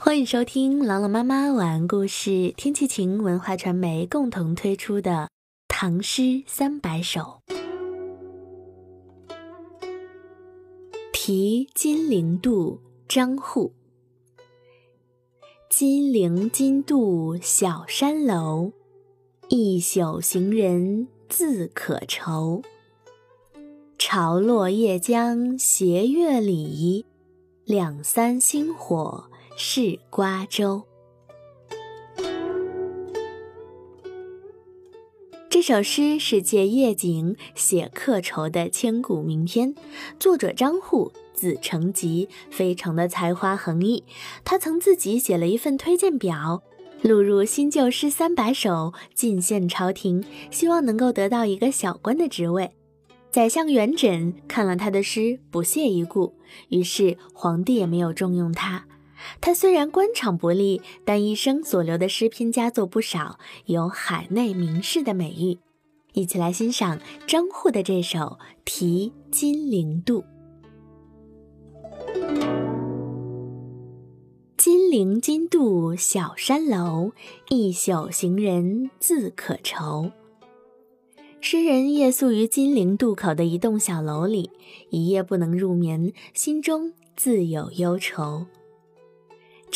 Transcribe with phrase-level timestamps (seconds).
[0.00, 5.10] 欢迎收听朗朗妈妈晚安故事，天气晴文化传媒共同推出的
[5.66, 7.42] 《唐诗三百首》。
[11.12, 13.72] 题金陵渡，张祜。
[15.68, 18.70] 金陵津渡小山楼，
[19.48, 22.62] 一宿行人自可愁。
[23.98, 27.04] 潮落夜江斜月里，
[27.64, 29.28] 两三星火。
[29.60, 30.84] 是瓜洲。
[35.50, 39.74] 这首诗是借夜景写客愁的千古名篇，
[40.20, 44.04] 作者张祜字成吉，非常的才华横溢。
[44.44, 46.62] 他曾自己写了一份推荐表，
[47.02, 52.70] 录入新旧诗三百首，进献朝廷，希望能够得到一个小官的职位。
[53.32, 56.34] 宰相元稹看了他的诗，不屑一顾，
[56.68, 58.84] 于是皇帝也没有重用他。
[59.40, 65.58] 他虽然官场不利，但一生所留的诗篇佳作不少，有海内名士的美誉。
[66.14, 68.18] 一起来欣赏张祜的这首
[68.64, 70.22] 《题金陵渡》。
[74.56, 77.12] 金陵津渡小山楼，
[77.48, 80.10] 一宿行人自可愁。
[81.40, 84.50] 诗人夜宿于金陵渡口的一栋小楼里，
[84.90, 88.46] 一夜不能入眠，心中自有忧愁。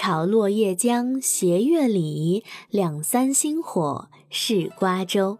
[0.00, 5.38] 潮落叶江斜月里，两三星火是瓜洲。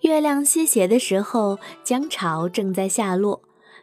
[0.00, 3.42] 月亮西斜的时候，江潮正在下落，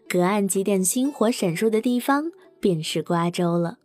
[0.09, 3.77] 隔岸几点星火闪烁的地方，便是瓜洲了。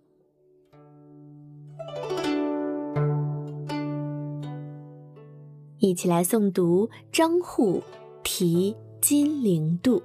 [5.78, 7.78] 一起来诵读张祜
[8.24, 10.00] 《题金陵渡》。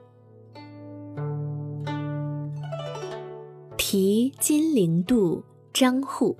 [3.89, 6.35] 题金陵渡，张祜。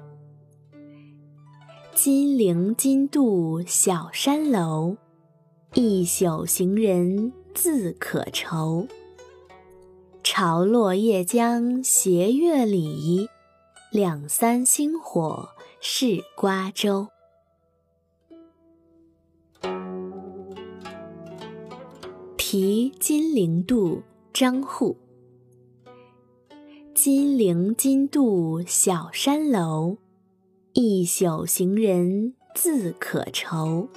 [1.96, 4.98] 金陵津渡小山楼，
[5.74, 8.86] 一宿行人自可愁。
[10.22, 13.30] 潮落夜江斜月里，
[13.94, 15.48] 两三星火
[15.80, 17.08] 是瓜洲。
[22.36, 24.98] 题金陵渡，张祜。
[27.00, 29.98] 金陵津渡小山楼，
[30.74, 33.88] 一宿行人自可愁。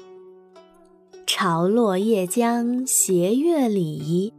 [1.26, 4.34] 潮落夜江斜月里，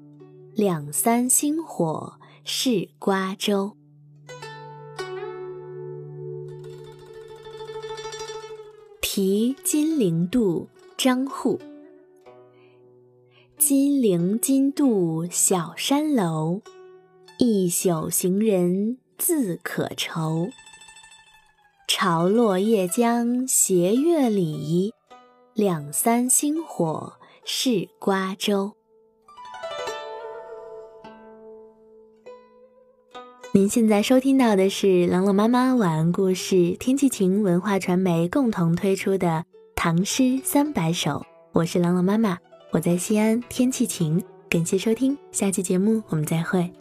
[0.53, 3.71] 两三星火是瓜洲。
[9.01, 11.59] 题金陵渡，张祜。
[13.57, 16.61] 金陵津渡小山楼。
[17.43, 20.49] 一宿行人自可愁。
[21.87, 24.93] 潮落夜江斜月里，
[25.55, 27.13] 两三星火
[27.43, 28.73] 是瓜洲。
[33.51, 39.27] 您现在收听到的是朗朗妈妈晚安故事，天气晴文化传媒共同推出的
[39.73, 41.09] 《唐诗三百首》，
[41.53, 42.37] 我是朗朗妈妈，
[42.69, 46.71] 我在西安，天气晴，感谢收听，下期节目我们再会。